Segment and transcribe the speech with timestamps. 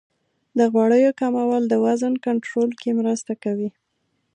[0.57, 3.69] د غوړیو کمول د وزن کنټرول کې مرسته کوي.